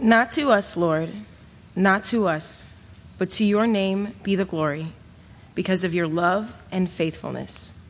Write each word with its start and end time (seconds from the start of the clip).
Not 0.00 0.30
to 0.32 0.50
us, 0.50 0.76
Lord, 0.76 1.10
not 1.74 2.04
to 2.06 2.26
us, 2.26 2.70
but 3.16 3.30
to 3.30 3.44
your 3.44 3.66
name 3.66 4.14
be 4.22 4.36
the 4.36 4.44
glory, 4.44 4.92
because 5.54 5.84
of 5.84 5.94
your 5.94 6.06
love 6.06 6.54
and 6.70 6.90
faithfulness. 6.90 7.82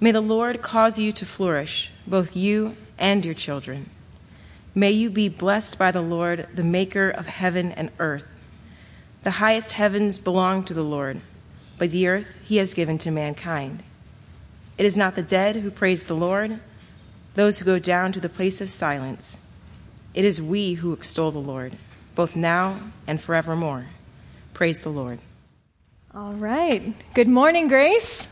May 0.00 0.10
the 0.10 0.20
Lord 0.20 0.62
cause 0.62 0.98
you 0.98 1.12
to 1.12 1.24
flourish, 1.24 1.92
both 2.08 2.36
you 2.36 2.76
and 2.98 3.24
your 3.24 3.34
children. 3.34 3.88
May 4.74 4.90
you 4.90 5.10
be 5.10 5.28
blessed 5.28 5.78
by 5.78 5.92
the 5.92 6.02
Lord, 6.02 6.48
the 6.54 6.64
maker 6.64 7.08
of 7.08 7.26
heaven 7.26 7.70
and 7.72 7.90
earth. 8.00 8.34
The 9.22 9.32
highest 9.32 9.74
heavens 9.74 10.18
belong 10.18 10.64
to 10.64 10.74
the 10.74 10.82
Lord, 10.82 11.20
but 11.78 11.90
the 11.92 12.08
earth 12.08 12.36
he 12.42 12.56
has 12.56 12.74
given 12.74 12.98
to 12.98 13.12
mankind. 13.12 13.84
It 14.76 14.86
is 14.86 14.96
not 14.96 15.14
the 15.14 15.22
dead 15.22 15.56
who 15.56 15.70
praise 15.70 16.06
the 16.06 16.16
Lord, 16.16 16.58
those 17.34 17.58
who 17.58 17.64
go 17.64 17.78
down 17.78 18.10
to 18.10 18.20
the 18.20 18.28
place 18.28 18.60
of 18.60 18.70
silence. 18.70 19.46
It 20.14 20.26
is 20.26 20.42
we 20.42 20.74
who 20.74 20.92
extol 20.92 21.30
the 21.30 21.38
Lord, 21.38 21.72
both 22.14 22.36
now 22.36 22.76
and 23.06 23.18
forevermore. 23.18 23.86
Praise 24.52 24.82
the 24.82 24.90
Lord. 24.90 25.20
All 26.14 26.34
right. 26.34 26.92
Good 27.14 27.28
morning, 27.28 27.68
Grace. 27.68 28.28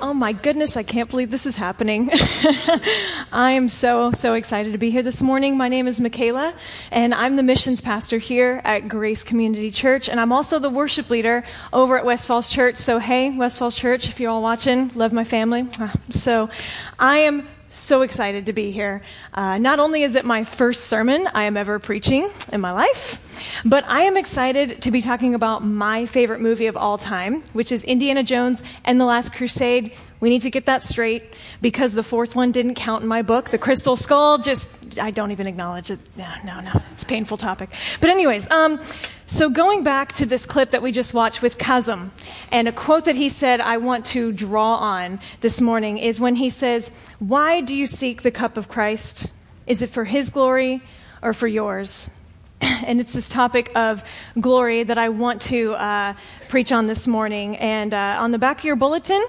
Oh 0.00 0.14
my 0.14 0.32
goodness, 0.32 0.76
I 0.76 0.82
can't 0.82 1.10
believe 1.10 1.30
this 1.30 1.44
is 1.44 1.56
happening. 1.56 2.08
I 3.32 3.52
am 3.52 3.68
so, 3.68 4.12
so 4.12 4.32
excited 4.32 4.72
to 4.72 4.78
be 4.78 4.90
here 4.90 5.02
this 5.02 5.20
morning. 5.20 5.56
My 5.56 5.68
name 5.68 5.86
is 5.86 6.00
Michaela, 6.00 6.54
and 6.90 7.14
I'm 7.14 7.36
the 7.36 7.42
missions 7.42 7.80
pastor 7.82 8.16
here 8.16 8.62
at 8.64 8.88
Grace 8.88 9.22
Community 9.22 9.70
Church, 9.70 10.08
and 10.08 10.18
I'm 10.18 10.32
also 10.32 10.58
the 10.58 10.70
worship 10.70 11.10
leader 11.10 11.44
over 11.72 11.98
at 11.98 12.04
West 12.04 12.26
Falls 12.26 12.50
Church. 12.50 12.76
So, 12.76 12.98
hey, 12.98 13.30
West 13.30 13.60
Falls 13.60 13.76
Church, 13.76 14.08
if 14.08 14.18
you're 14.18 14.30
all 14.30 14.42
watching, 14.42 14.90
love 14.94 15.12
my 15.12 15.22
family. 15.22 15.68
Ah, 15.78 15.92
so, 16.10 16.50
I 16.98 17.18
am 17.18 17.46
so 17.72 18.02
excited 18.02 18.46
to 18.46 18.52
be 18.52 18.70
here. 18.70 19.02
Uh, 19.32 19.58
not 19.58 19.78
only 19.78 20.02
is 20.02 20.14
it 20.14 20.24
my 20.24 20.44
first 20.44 20.84
sermon 20.84 21.26
I 21.34 21.44
am 21.44 21.56
ever 21.56 21.78
preaching 21.78 22.30
in 22.52 22.60
my 22.60 22.72
life, 22.72 23.62
but 23.64 23.84
I 23.88 24.02
am 24.02 24.16
excited 24.16 24.82
to 24.82 24.90
be 24.90 25.00
talking 25.00 25.34
about 25.34 25.64
my 25.64 26.06
favorite 26.06 26.40
movie 26.40 26.66
of 26.66 26.76
all 26.76 26.98
time, 26.98 27.42
which 27.54 27.72
is 27.72 27.84
Indiana 27.84 28.22
Jones 28.22 28.62
and 28.84 29.00
the 29.00 29.06
Last 29.06 29.32
Crusade. 29.32 29.92
We 30.22 30.30
need 30.30 30.42
to 30.42 30.50
get 30.50 30.66
that 30.66 30.84
straight 30.84 31.24
because 31.60 31.94
the 31.94 32.04
fourth 32.04 32.36
one 32.36 32.52
didn't 32.52 32.76
count 32.76 33.02
in 33.02 33.08
my 33.08 33.22
book. 33.22 33.50
The 33.50 33.58
Crystal 33.58 33.96
Skull, 33.96 34.38
just, 34.38 34.70
I 34.96 35.10
don't 35.10 35.32
even 35.32 35.48
acknowledge 35.48 35.90
it. 35.90 35.98
No, 36.16 36.32
no, 36.44 36.60
no. 36.60 36.80
It's 36.92 37.02
a 37.02 37.06
painful 37.06 37.38
topic. 37.38 37.70
But, 38.00 38.08
anyways, 38.08 38.48
um, 38.52 38.80
so 39.26 39.50
going 39.50 39.82
back 39.82 40.12
to 40.12 40.24
this 40.24 40.46
clip 40.46 40.70
that 40.70 40.80
we 40.80 40.92
just 40.92 41.12
watched 41.12 41.42
with 41.42 41.58
Kazim, 41.58 42.12
and 42.52 42.68
a 42.68 42.72
quote 42.72 43.06
that 43.06 43.16
he 43.16 43.28
said 43.28 43.60
I 43.60 43.78
want 43.78 44.06
to 44.06 44.30
draw 44.30 44.76
on 44.76 45.18
this 45.40 45.60
morning 45.60 45.98
is 45.98 46.20
when 46.20 46.36
he 46.36 46.50
says, 46.50 46.92
Why 47.18 47.60
do 47.60 47.76
you 47.76 47.86
seek 47.86 48.22
the 48.22 48.30
cup 48.30 48.56
of 48.56 48.68
Christ? 48.68 49.32
Is 49.66 49.82
it 49.82 49.90
for 49.90 50.04
his 50.04 50.30
glory 50.30 50.82
or 51.20 51.34
for 51.34 51.48
yours? 51.48 52.10
and 52.60 53.00
it's 53.00 53.12
this 53.12 53.28
topic 53.28 53.72
of 53.74 54.04
glory 54.38 54.84
that 54.84 54.98
I 54.98 55.08
want 55.08 55.42
to 55.42 55.72
uh, 55.72 56.14
preach 56.48 56.70
on 56.70 56.86
this 56.86 57.08
morning. 57.08 57.56
And 57.56 57.92
uh, 57.92 58.18
on 58.20 58.30
the 58.30 58.38
back 58.38 58.60
of 58.60 58.64
your 58.64 58.76
bulletin, 58.76 59.26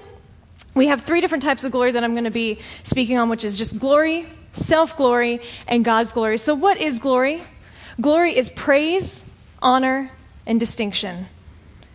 we 0.74 0.88
have 0.88 1.02
three 1.02 1.20
different 1.20 1.44
types 1.44 1.64
of 1.64 1.72
glory 1.72 1.92
that 1.92 2.02
I'm 2.02 2.12
going 2.12 2.24
to 2.24 2.30
be 2.30 2.58
speaking 2.82 3.16
on, 3.16 3.28
which 3.28 3.44
is 3.44 3.56
just 3.56 3.78
glory, 3.78 4.26
self 4.52 4.96
glory, 4.96 5.40
and 5.68 5.84
God's 5.84 6.12
glory. 6.12 6.38
So, 6.38 6.54
what 6.54 6.80
is 6.80 6.98
glory? 6.98 7.42
Glory 8.00 8.36
is 8.36 8.50
praise, 8.50 9.24
honor, 9.62 10.10
and 10.46 10.58
distinction. 10.58 11.26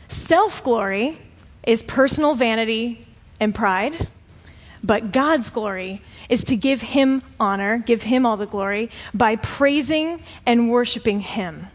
Self 0.07 0.63
glory 0.63 1.19
is 1.63 1.83
personal 1.83 2.35
vanity 2.35 3.05
and 3.39 3.53
pride, 3.53 4.07
but 4.81 5.11
God's 5.11 5.49
glory 5.49 6.01
is 6.29 6.45
to 6.45 6.55
give 6.55 6.81
Him 6.81 7.21
honor, 7.39 7.79
give 7.79 8.03
Him 8.03 8.25
all 8.25 8.37
the 8.37 8.45
glory, 8.45 8.91
by 9.13 9.35
praising 9.35 10.21
and 10.45 10.69
worshiping 10.69 11.19
Him. 11.19 11.67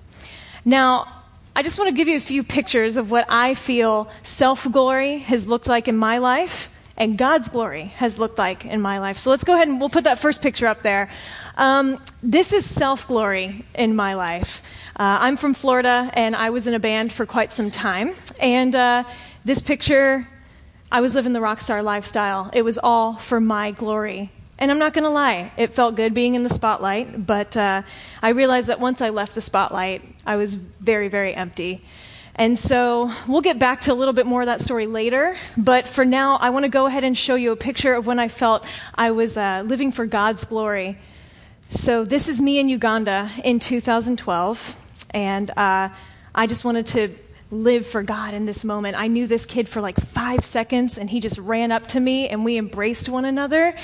Now, 0.64 1.22
I 1.54 1.62
just 1.62 1.78
want 1.78 1.90
to 1.90 1.94
give 1.94 2.08
you 2.08 2.16
a 2.16 2.20
few 2.20 2.42
pictures 2.42 2.96
of 2.96 3.10
what 3.10 3.26
I 3.28 3.54
feel 3.54 4.10
self 4.22 4.70
glory 4.72 5.18
has 5.18 5.46
looked 5.46 5.66
like 5.66 5.86
in 5.86 5.96
my 5.98 6.16
life 6.16 6.70
and 6.96 7.18
God's 7.18 7.48
glory 7.48 7.86
has 7.96 8.18
looked 8.18 8.38
like 8.38 8.64
in 8.64 8.80
my 8.80 8.98
life. 8.98 9.18
So 9.18 9.30
let's 9.30 9.44
go 9.44 9.54
ahead 9.54 9.68
and 9.68 9.80
we'll 9.80 9.88
put 9.88 10.04
that 10.04 10.18
first 10.18 10.42
picture 10.42 10.66
up 10.66 10.82
there. 10.82 11.10
Um, 11.56 12.00
this 12.22 12.52
is 12.52 12.64
self 12.64 13.06
glory 13.08 13.64
in 13.74 13.96
my 13.96 14.14
life. 14.14 14.62
Uh, 14.96 15.18
I'm 15.20 15.36
from 15.36 15.54
Florida 15.54 16.10
and 16.14 16.36
I 16.36 16.50
was 16.50 16.66
in 16.66 16.74
a 16.74 16.78
band 16.78 17.12
for 17.12 17.26
quite 17.26 17.50
some 17.50 17.70
time. 17.70 18.14
And 18.40 18.76
uh, 18.76 19.04
this 19.44 19.60
picture, 19.60 20.28
I 20.90 21.00
was 21.00 21.14
living 21.14 21.32
the 21.32 21.40
rock 21.40 21.60
star 21.60 21.82
lifestyle. 21.82 22.50
It 22.52 22.62
was 22.62 22.78
all 22.78 23.14
for 23.14 23.40
my 23.40 23.72
glory. 23.72 24.30
And 24.56 24.70
I'm 24.70 24.78
not 24.78 24.92
going 24.94 25.04
to 25.04 25.10
lie, 25.10 25.52
it 25.56 25.72
felt 25.72 25.96
good 25.96 26.14
being 26.14 26.36
in 26.36 26.44
the 26.44 26.48
spotlight, 26.48 27.26
but 27.26 27.56
uh, 27.56 27.82
I 28.22 28.28
realized 28.28 28.68
that 28.68 28.78
once 28.78 29.00
I 29.00 29.08
left 29.08 29.34
the 29.34 29.40
spotlight, 29.40 30.02
I 30.24 30.36
was 30.36 30.54
very, 30.54 31.08
very 31.08 31.34
empty. 31.34 31.82
And 32.36 32.58
so 32.58 33.12
we'll 33.28 33.42
get 33.42 33.60
back 33.60 33.82
to 33.82 33.92
a 33.92 33.94
little 33.94 34.12
bit 34.12 34.26
more 34.26 34.42
of 34.42 34.46
that 34.46 34.60
story 34.60 34.86
later. 34.88 35.36
But 35.56 35.86
for 35.86 36.04
now, 36.04 36.36
I 36.36 36.50
want 36.50 36.64
to 36.64 36.68
go 36.68 36.86
ahead 36.86 37.04
and 37.04 37.16
show 37.16 37.36
you 37.36 37.52
a 37.52 37.56
picture 37.56 37.94
of 37.94 38.06
when 38.06 38.18
I 38.18 38.26
felt 38.26 38.66
I 38.94 39.12
was 39.12 39.36
uh, 39.36 39.62
living 39.64 39.92
for 39.92 40.04
God's 40.04 40.44
glory. 40.44 40.98
So 41.68 42.04
this 42.04 42.28
is 42.28 42.40
me 42.40 42.58
in 42.58 42.68
Uganda 42.68 43.30
in 43.44 43.60
2012. 43.60 44.76
And 45.10 45.50
uh, 45.56 45.90
I 46.34 46.46
just 46.48 46.64
wanted 46.64 46.86
to 46.86 47.14
live 47.52 47.86
for 47.86 48.02
God 48.02 48.34
in 48.34 48.46
this 48.46 48.64
moment. 48.64 48.96
I 48.98 49.06
knew 49.06 49.28
this 49.28 49.46
kid 49.46 49.68
for 49.68 49.80
like 49.80 49.96
five 49.96 50.44
seconds, 50.44 50.98
and 50.98 51.08
he 51.08 51.20
just 51.20 51.38
ran 51.38 51.70
up 51.70 51.86
to 51.88 52.00
me, 52.00 52.28
and 52.28 52.44
we 52.44 52.58
embraced 52.58 53.08
one 53.08 53.24
another. 53.24 53.76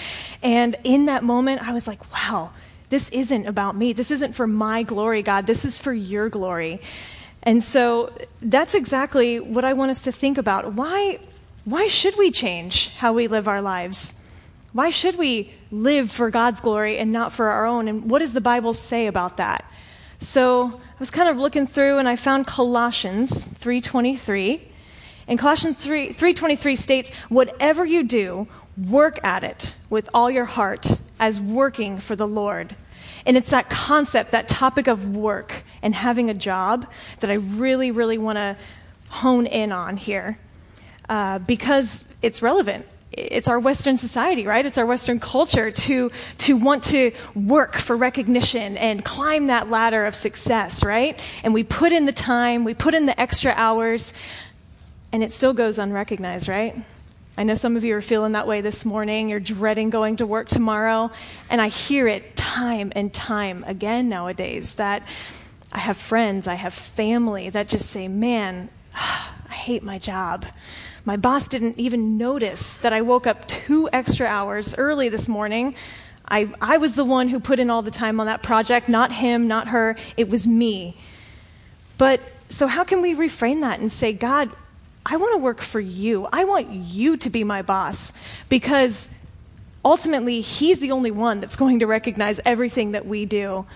And 0.42 0.74
in 0.82 1.04
that 1.06 1.22
moment, 1.22 1.62
I 1.62 1.72
was 1.72 1.86
like, 1.86 2.12
wow, 2.12 2.50
this 2.88 3.10
isn't 3.10 3.46
about 3.46 3.76
me. 3.76 3.92
This 3.92 4.10
isn't 4.10 4.34
for 4.34 4.48
my 4.48 4.82
glory, 4.82 5.22
God. 5.22 5.46
This 5.46 5.64
is 5.64 5.78
for 5.78 5.92
your 5.92 6.28
glory. 6.28 6.80
And 7.42 7.62
so 7.64 8.12
that's 8.42 8.74
exactly 8.74 9.40
what 9.40 9.64
I 9.64 9.72
want 9.72 9.90
us 9.90 10.04
to 10.04 10.12
think 10.12 10.36
about. 10.38 10.74
Why, 10.74 11.18
why 11.64 11.86
should 11.86 12.16
we 12.18 12.30
change 12.30 12.90
how 12.90 13.12
we 13.12 13.28
live 13.28 13.48
our 13.48 13.62
lives? 13.62 14.14
Why 14.72 14.90
should 14.90 15.16
we 15.16 15.52
live 15.70 16.10
for 16.10 16.30
God's 16.30 16.60
glory 16.60 16.98
and 16.98 17.12
not 17.12 17.32
for 17.32 17.48
our 17.48 17.66
own? 17.66 17.88
And 17.88 18.10
what 18.10 18.20
does 18.20 18.34
the 18.34 18.40
Bible 18.40 18.74
say 18.74 19.06
about 19.06 19.38
that? 19.38 19.64
So 20.18 20.66
I 20.74 20.98
was 20.98 21.10
kind 21.10 21.28
of 21.28 21.38
looking 21.38 21.66
through 21.66 21.98
and 21.98 22.08
I 22.08 22.16
found 22.16 22.46
Colossians 22.46 23.48
3:23. 23.58 24.68
And 25.26 25.38
Colossians 25.38 25.78
3, 25.78 26.12
3:23 26.12 26.76
states, 26.76 27.10
"Whatever 27.28 27.84
you 27.84 28.02
do, 28.02 28.48
work 28.76 29.18
at 29.24 29.42
it 29.42 29.74
with 29.88 30.08
all 30.12 30.30
your 30.30 30.44
heart 30.44 30.98
as 31.18 31.40
working 31.40 31.98
for 31.98 32.14
the 32.16 32.28
Lord." 32.28 32.76
And 33.24 33.36
it's 33.36 33.50
that 33.50 33.70
concept, 33.70 34.30
that 34.32 34.46
topic 34.46 34.86
of 34.86 35.14
work 35.14 35.64
and 35.82 35.94
having 35.94 36.30
a 36.30 36.34
job 36.34 36.86
that 37.20 37.30
I 37.30 37.34
really, 37.34 37.90
really 37.90 38.18
want 38.18 38.36
to 38.36 38.56
hone 39.08 39.46
in 39.46 39.72
on 39.72 39.96
here 39.96 40.38
uh, 41.08 41.38
because 41.40 42.14
it's 42.22 42.42
relevant. 42.42 42.86
It's 43.12 43.48
our 43.48 43.58
Western 43.58 43.98
society, 43.98 44.46
right? 44.46 44.64
It's 44.64 44.78
our 44.78 44.86
Western 44.86 45.18
culture 45.18 45.72
to, 45.72 46.12
to 46.38 46.56
want 46.56 46.84
to 46.84 47.10
work 47.34 47.74
for 47.74 47.96
recognition 47.96 48.78
and 48.78 49.04
climb 49.04 49.48
that 49.48 49.68
ladder 49.68 50.06
of 50.06 50.14
success, 50.14 50.84
right? 50.84 51.20
And 51.42 51.52
we 51.52 51.64
put 51.64 51.92
in 51.92 52.06
the 52.06 52.12
time, 52.12 52.62
we 52.62 52.72
put 52.72 52.94
in 52.94 53.06
the 53.06 53.20
extra 53.20 53.52
hours, 53.56 54.14
and 55.12 55.24
it 55.24 55.32
still 55.32 55.52
goes 55.52 55.78
unrecognized, 55.78 56.48
right? 56.48 56.76
I 57.36 57.42
know 57.42 57.54
some 57.54 57.76
of 57.76 57.84
you 57.84 57.96
are 57.96 58.02
feeling 58.02 58.32
that 58.32 58.46
way 58.46 58.60
this 58.60 58.84
morning. 58.84 59.28
You're 59.28 59.40
dreading 59.40 59.90
going 59.90 60.16
to 60.16 60.26
work 60.26 60.48
tomorrow. 60.48 61.10
And 61.48 61.60
I 61.60 61.68
hear 61.68 62.06
it 62.06 62.36
time 62.36 62.92
and 62.94 63.12
time 63.12 63.64
again 63.66 64.08
nowadays 64.08 64.74
that 64.74 65.02
I 65.72 65.78
have 65.78 65.96
friends, 65.96 66.46
I 66.48 66.54
have 66.54 66.74
family 66.74 67.50
that 67.50 67.68
just 67.68 67.90
say, 67.90 68.08
Man, 68.08 68.68
I 68.94 69.52
hate 69.52 69.82
my 69.82 69.98
job. 69.98 70.46
My 71.04 71.16
boss 71.16 71.48
didn't 71.48 71.78
even 71.78 72.18
notice 72.18 72.78
that 72.78 72.92
I 72.92 73.00
woke 73.00 73.26
up 73.26 73.48
two 73.48 73.88
extra 73.92 74.26
hours 74.26 74.74
early 74.76 75.08
this 75.08 75.28
morning. 75.28 75.74
I, 76.28 76.52
I 76.60 76.76
was 76.76 76.94
the 76.94 77.04
one 77.04 77.28
who 77.28 77.40
put 77.40 77.58
in 77.58 77.70
all 77.70 77.82
the 77.82 77.90
time 77.90 78.20
on 78.20 78.26
that 78.26 78.42
project, 78.42 78.88
not 78.88 79.10
him, 79.10 79.48
not 79.48 79.68
her. 79.68 79.96
It 80.16 80.28
was 80.28 80.46
me. 80.46 80.96
But 81.98 82.20
so, 82.48 82.66
how 82.66 82.84
can 82.84 83.02
we 83.02 83.14
reframe 83.14 83.62
that 83.62 83.80
and 83.80 83.90
say, 83.90 84.12
God, 84.12 84.50
I 85.04 85.16
want 85.16 85.34
to 85.34 85.38
work 85.38 85.60
for 85.60 85.80
you. 85.80 86.28
I 86.32 86.44
want 86.44 86.70
you 86.70 87.16
to 87.16 87.30
be 87.30 87.42
my 87.42 87.62
boss 87.62 88.12
because 88.48 89.08
ultimately 89.84 90.40
he's 90.40 90.80
the 90.80 90.92
only 90.92 91.10
one 91.10 91.40
that's 91.40 91.56
going 91.56 91.78
to 91.80 91.86
recognize 91.86 92.40
everything 92.44 92.92
that 92.92 93.06
we 93.06 93.24
do. 93.24 93.66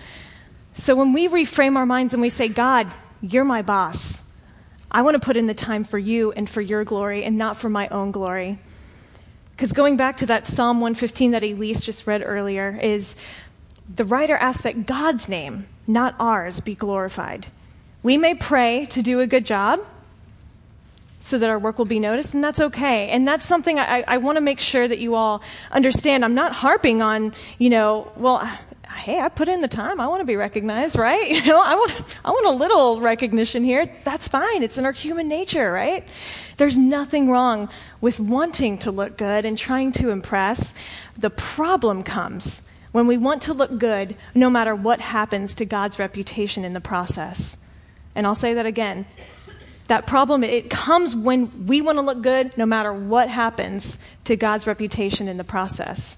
So 0.75 0.93
when 0.93 1.13
we 1.13 1.29
reframe 1.29 1.77
our 1.77 1.85
minds 1.85 2.13
and 2.13 2.21
we 2.21 2.29
say, 2.29 2.49
God, 2.49 2.93
you're 3.21 3.45
my 3.45 3.61
boss, 3.61 4.29
I 4.91 5.03
want 5.03 5.15
to 5.15 5.25
put 5.25 5.37
in 5.37 5.47
the 5.47 5.53
time 5.53 5.85
for 5.85 5.97
you 5.97 6.33
and 6.33 6.49
for 6.49 6.61
your 6.61 6.83
glory 6.83 7.23
and 7.23 7.37
not 7.37 7.55
for 7.55 7.69
my 7.69 7.87
own 7.87 8.11
glory. 8.11 8.59
Because 9.51 9.71
going 9.71 9.95
back 9.95 10.17
to 10.17 10.25
that 10.25 10.45
Psalm 10.45 10.81
115 10.81 11.31
that 11.31 11.43
Elise 11.43 11.81
just 11.83 12.05
read 12.05 12.21
earlier, 12.25 12.77
is 12.81 13.15
the 13.93 14.03
writer 14.03 14.35
asks 14.35 14.63
that 14.63 14.85
God's 14.85 15.29
name, 15.29 15.65
not 15.87 16.13
ours, 16.19 16.59
be 16.59 16.75
glorified. 16.75 17.47
We 18.03 18.17
may 18.17 18.35
pray 18.35 18.85
to 18.87 19.01
do 19.01 19.21
a 19.21 19.27
good 19.27 19.45
job, 19.45 19.79
so 21.25 21.39
that 21.39 21.49
our 21.49 21.57
work 21.57 21.79
will 21.79 21.85
be 21.85 21.99
noticed, 21.99 22.35
and 22.35 22.43
that's 22.43 22.59
okay. 22.59 23.09
And 23.09 23.27
that's 23.27 23.45
something 23.45 23.79
I, 23.79 24.03
I 24.07 24.17
want 24.17 24.35
to 24.35 24.41
make 24.41 24.59
sure 24.59 24.87
that 24.87 24.99
you 24.99 25.15
all 25.15 25.41
understand. 25.71 26.23
I'm 26.23 26.35
not 26.35 26.51
harping 26.51 27.01
on, 27.01 27.33
you 27.57 27.71
know, 27.71 28.11
well, 28.15 28.47
hey, 28.89 29.19
I 29.19 29.29
put 29.29 29.47
in 29.47 29.61
the 29.61 29.67
time. 29.67 29.99
I 29.99 30.07
want 30.07 30.21
to 30.21 30.25
be 30.25 30.35
recognized, 30.35 30.97
right? 30.97 31.29
You 31.35 31.45
know, 31.45 31.61
I 31.61 31.75
want, 31.75 32.17
I 32.23 32.31
want 32.31 32.47
a 32.47 32.51
little 32.51 33.01
recognition 33.01 33.63
here. 33.63 33.89
That's 34.03 34.27
fine. 34.27 34.63
It's 34.63 34.77
in 34.77 34.85
our 34.85 34.91
human 34.91 35.27
nature, 35.27 35.71
right? 35.71 36.07
There's 36.57 36.77
nothing 36.77 37.29
wrong 37.29 37.69
with 37.99 38.19
wanting 38.19 38.77
to 38.79 38.91
look 38.91 39.17
good 39.17 39.45
and 39.45 39.57
trying 39.57 39.91
to 39.93 40.09
impress. 40.09 40.73
The 41.17 41.29
problem 41.29 42.03
comes 42.03 42.63
when 42.91 43.07
we 43.07 43.17
want 43.17 43.41
to 43.43 43.53
look 43.53 43.77
good 43.77 44.15
no 44.33 44.49
matter 44.49 44.73
what 44.73 45.01
happens 45.01 45.55
to 45.55 45.65
God's 45.65 45.99
reputation 45.99 46.63
in 46.63 46.73
the 46.73 46.81
process. 46.81 47.57
And 48.15 48.25
I'll 48.25 48.35
say 48.35 48.53
that 48.53 48.65
again. 48.65 49.05
That 49.87 50.07
problem, 50.07 50.43
it 50.43 50.69
comes 50.69 51.15
when 51.15 51.67
we 51.67 51.81
want 51.81 51.97
to 51.97 52.01
look 52.01 52.21
good 52.21 52.57
no 52.57 52.65
matter 52.65 52.93
what 52.93 53.29
happens 53.29 53.99
to 54.23 54.35
God's 54.35 54.65
reputation 54.65 55.27
in 55.27 55.37
the 55.37 55.43
process. 55.43 56.17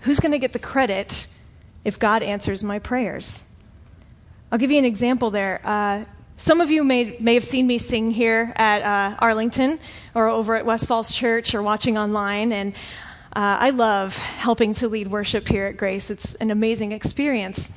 Who's 0.00 0.20
going 0.20 0.32
to 0.32 0.38
get 0.38 0.52
the 0.52 0.58
credit 0.58 1.28
if 1.84 1.98
God 1.98 2.22
answers 2.22 2.64
my 2.64 2.78
prayers? 2.78 3.46
I'll 4.50 4.58
give 4.58 4.70
you 4.70 4.78
an 4.78 4.84
example 4.84 5.30
there. 5.30 5.60
Uh, 5.64 6.04
some 6.36 6.60
of 6.60 6.70
you 6.70 6.82
may, 6.84 7.16
may 7.20 7.34
have 7.34 7.44
seen 7.44 7.66
me 7.66 7.78
sing 7.78 8.10
here 8.10 8.52
at 8.56 8.82
uh, 8.82 9.16
Arlington 9.20 9.78
or 10.14 10.28
over 10.28 10.56
at 10.56 10.66
West 10.66 10.88
Falls 10.88 11.14
Church 11.14 11.54
or 11.54 11.62
watching 11.62 11.96
online. 11.96 12.52
And 12.52 12.74
uh, 13.34 13.58
I 13.60 13.70
love 13.70 14.16
helping 14.16 14.74
to 14.74 14.88
lead 14.88 15.08
worship 15.08 15.48
here 15.48 15.66
at 15.66 15.76
Grace. 15.76 16.10
It's 16.10 16.34
an 16.34 16.50
amazing 16.50 16.92
experience. 16.92 17.72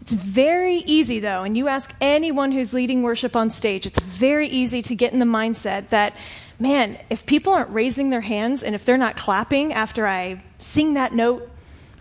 It's 0.00 0.12
very 0.12 0.76
easy, 0.76 1.18
though, 1.18 1.42
and 1.42 1.56
you 1.56 1.66
ask 1.66 1.92
anyone 2.00 2.52
who's 2.52 2.72
leading 2.72 3.02
worship 3.02 3.34
on 3.34 3.50
stage, 3.50 3.86
it's 3.86 3.98
very 3.98 4.46
easy 4.46 4.80
to 4.82 4.94
get 4.94 5.12
in 5.12 5.18
the 5.18 5.24
mindset 5.24 5.88
that, 5.88 6.14
man, 6.60 6.96
if 7.10 7.26
people 7.26 7.52
aren't 7.52 7.70
raising 7.70 8.10
their 8.10 8.20
hands 8.20 8.62
and 8.62 8.76
if 8.76 8.84
they're 8.84 8.98
not 8.98 9.16
clapping 9.16 9.72
after 9.72 10.06
I 10.06 10.44
sing 10.58 10.94
that 10.94 11.12
note, 11.12 11.50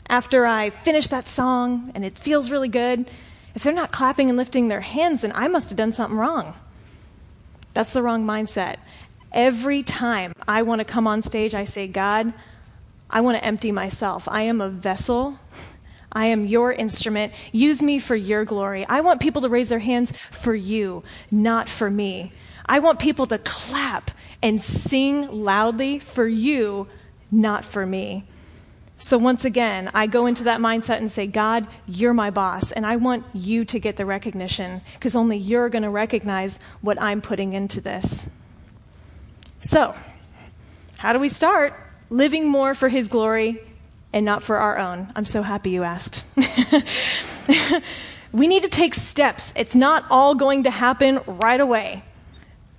after 0.07 0.45
I 0.45 0.69
finish 0.69 1.07
that 1.07 1.27
song 1.27 1.91
and 1.95 2.05
it 2.05 2.17
feels 2.17 2.51
really 2.51 2.69
good, 2.69 3.09
if 3.53 3.63
they're 3.63 3.73
not 3.73 3.91
clapping 3.91 4.29
and 4.29 4.37
lifting 4.37 4.67
their 4.67 4.81
hands, 4.81 5.21
then 5.21 5.31
I 5.33 5.47
must 5.47 5.69
have 5.69 5.77
done 5.77 5.91
something 5.91 6.17
wrong. 6.17 6.55
That's 7.73 7.93
the 7.93 8.03
wrong 8.03 8.25
mindset. 8.25 8.77
Every 9.31 9.83
time 9.83 10.33
I 10.47 10.61
want 10.61 10.79
to 10.79 10.85
come 10.85 11.07
on 11.07 11.21
stage, 11.21 11.53
I 11.53 11.63
say, 11.63 11.87
God, 11.87 12.33
I 13.09 13.21
want 13.21 13.37
to 13.37 13.45
empty 13.45 13.71
myself. 13.71 14.27
I 14.29 14.43
am 14.43 14.61
a 14.61 14.69
vessel 14.69 15.39
I 16.15 16.27
am 16.27 16.47
your 16.47 16.71
instrument. 16.71 17.33
Use 17.51 17.81
me 17.81 17.99
for 17.99 18.15
your 18.15 18.45
glory. 18.45 18.85
I 18.87 19.01
want 19.01 19.19
people 19.19 19.41
to 19.41 19.49
raise 19.49 19.67
their 19.67 19.79
hands 19.79 20.13
for 20.31 20.55
you, 20.55 21.03
not 21.29 21.67
for 21.67 21.91
me. 21.91 22.31
I 22.65 22.79
want 22.79 22.99
people 22.99 23.27
to 23.27 23.37
clap 23.39 24.11
and 24.41 24.63
sing 24.63 25.43
loudly 25.43 25.99
for 25.99 26.25
you, 26.25 26.87
not 27.29 27.65
for 27.65 27.85
me. 27.85 28.23
So 28.97 29.17
once 29.17 29.43
again, 29.43 29.91
I 29.93 30.07
go 30.07 30.25
into 30.25 30.45
that 30.45 30.59
mindset 30.59 30.97
and 30.97 31.11
say, 31.11 31.27
God, 31.27 31.67
you're 31.85 32.13
my 32.13 32.29
boss, 32.29 32.71
and 32.71 32.85
I 32.85 32.95
want 32.95 33.25
you 33.33 33.65
to 33.65 33.79
get 33.79 33.97
the 33.97 34.05
recognition 34.05 34.81
because 34.93 35.15
only 35.15 35.37
you're 35.37 35.69
going 35.69 35.83
to 35.83 35.89
recognize 35.89 36.59
what 36.81 37.01
I'm 37.01 37.21
putting 37.21 37.53
into 37.53 37.81
this. 37.81 38.29
So, 39.59 39.93
how 40.97 41.11
do 41.11 41.19
we 41.19 41.27
start 41.27 41.73
living 42.09 42.47
more 42.47 42.73
for 42.73 42.87
his 42.87 43.09
glory 43.09 43.61
and 44.13 44.25
not 44.25 44.43
for 44.43 44.57
our 44.57 44.77
own? 44.77 45.11
I'm 45.15 45.25
so 45.25 45.41
happy 45.41 45.71
you 45.71 45.83
asked. 45.83 46.23
we 48.31 48.47
need 48.47 48.63
to 48.63 48.69
take 48.69 48.95
steps. 48.95 49.53
It's 49.57 49.75
not 49.75 50.05
all 50.09 50.35
going 50.35 50.63
to 50.63 50.71
happen 50.71 51.19
right 51.27 51.59
away. 51.59 52.03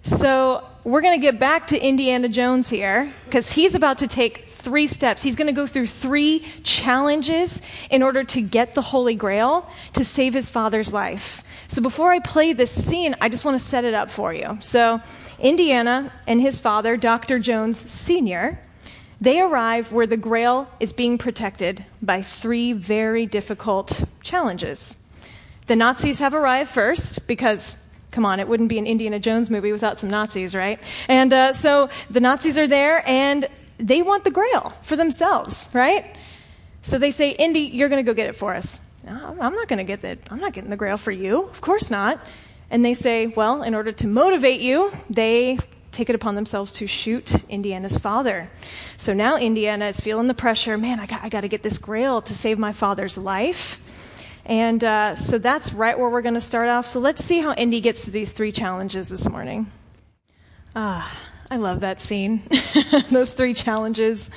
So, 0.02 0.66
we're 0.82 1.02
going 1.02 1.20
to 1.20 1.22
get 1.22 1.38
back 1.38 1.66
to 1.68 1.78
Indiana 1.78 2.28
Jones 2.28 2.70
here 2.70 3.12
because 3.24 3.52
he's 3.52 3.74
about 3.74 3.98
to 3.98 4.06
take 4.06 4.45
three 4.66 4.88
steps. 4.88 5.22
He's 5.22 5.36
going 5.36 5.46
to 5.46 5.52
go 5.52 5.64
through 5.64 5.86
three 5.86 6.44
challenges 6.64 7.62
in 7.88 8.02
order 8.02 8.24
to 8.24 8.40
get 8.40 8.74
the 8.74 8.82
Holy 8.82 9.14
Grail 9.14 9.64
to 9.92 10.04
save 10.04 10.34
his 10.34 10.50
father's 10.50 10.92
life. 10.92 11.44
So, 11.68 11.80
before 11.80 12.10
I 12.10 12.18
play 12.18 12.52
this 12.52 12.72
scene, 12.72 13.14
I 13.20 13.28
just 13.28 13.44
want 13.44 13.56
to 13.56 13.64
set 13.64 13.84
it 13.84 13.94
up 13.94 14.10
for 14.10 14.34
you. 14.34 14.58
So, 14.62 15.00
Indiana 15.38 16.12
and 16.26 16.40
his 16.40 16.58
father, 16.58 16.96
Dr. 16.96 17.38
Jones 17.38 17.78
Sr., 17.78 18.58
they 19.20 19.40
arrive 19.40 19.92
where 19.92 20.06
the 20.08 20.16
Grail 20.16 20.68
is 20.80 20.92
being 20.92 21.16
protected 21.16 21.86
by 22.02 22.22
three 22.22 22.72
very 22.72 23.24
difficult 23.24 24.02
challenges. 24.24 24.98
The 25.68 25.76
Nazis 25.76 26.18
have 26.18 26.34
arrived 26.34 26.70
first 26.70 27.28
because, 27.28 27.76
come 28.10 28.26
on, 28.26 28.40
it 28.40 28.48
wouldn't 28.48 28.68
be 28.68 28.78
an 28.78 28.86
Indiana 28.88 29.20
Jones 29.20 29.48
movie 29.48 29.70
without 29.70 30.00
some 30.00 30.10
Nazis, 30.10 30.56
right? 30.56 30.80
And 31.06 31.32
uh, 31.32 31.52
so 31.52 31.88
the 32.10 32.20
Nazis 32.20 32.58
are 32.58 32.66
there 32.66 33.08
and 33.08 33.46
they 33.78 34.02
want 34.02 34.24
the 34.24 34.30
Grail 34.30 34.72
for 34.82 34.96
themselves, 34.96 35.70
right? 35.72 36.16
So 36.82 36.98
they 36.98 37.10
say, 37.10 37.30
Indy, 37.30 37.60
you're 37.60 37.88
going 37.88 38.04
to 38.04 38.08
go 38.08 38.14
get 38.14 38.28
it 38.28 38.34
for 38.34 38.54
us. 38.54 38.80
No, 39.04 39.36
I'm 39.40 39.54
not 39.54 39.68
going 39.68 39.78
to 39.78 39.84
get 39.84 40.02
it. 40.04 40.20
I'm 40.30 40.40
not 40.40 40.52
getting 40.52 40.70
the 40.70 40.76
Grail 40.76 40.96
for 40.96 41.12
you. 41.12 41.44
Of 41.44 41.60
course 41.60 41.90
not. 41.90 42.20
And 42.70 42.84
they 42.84 42.94
say, 42.94 43.26
well, 43.26 43.62
in 43.62 43.74
order 43.74 43.92
to 43.92 44.06
motivate 44.06 44.60
you, 44.60 44.92
they 45.08 45.58
take 45.92 46.10
it 46.10 46.14
upon 46.14 46.34
themselves 46.34 46.72
to 46.74 46.86
shoot 46.86 47.44
Indiana's 47.48 47.96
father. 47.96 48.50
So 48.96 49.14
now 49.14 49.36
Indiana 49.36 49.86
is 49.86 50.00
feeling 50.00 50.26
the 50.26 50.34
pressure. 50.34 50.76
Man, 50.76 51.00
I 51.00 51.06
got, 51.06 51.22
I 51.22 51.28
got 51.28 51.40
to 51.42 51.48
get 51.48 51.62
this 51.62 51.78
grail 51.78 52.20
to 52.22 52.34
save 52.34 52.58
my 52.58 52.72
father's 52.72 53.16
life. 53.16 53.80
And 54.44 54.82
uh, 54.84 55.16
so 55.16 55.38
that's 55.38 55.72
right 55.72 55.98
where 55.98 56.08
we're 56.08 56.22
going 56.22 56.34
to 56.34 56.40
start 56.40 56.68
off. 56.68 56.86
So 56.86 57.00
let's 57.00 57.24
see 57.24 57.40
how 57.40 57.52
Indy 57.54 57.80
gets 57.80 58.04
to 58.04 58.10
these 58.10 58.32
three 58.32 58.52
challenges 58.52 59.08
this 59.08 59.28
morning. 59.28 59.70
Ah, 60.74 61.10
I 61.50 61.58
love 61.58 61.80
that 61.80 62.00
scene. 62.00 62.42
Those 63.10 63.32
three 63.32 63.54
challenges. 63.54 64.30